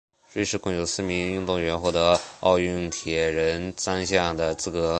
[0.33, 4.89] 瑞士共有四名运动员获得奥运铁人三项的资格。